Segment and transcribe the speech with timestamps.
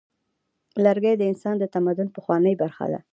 [0.83, 2.99] لرګی د انسان د تمدن پخوانۍ برخه ده.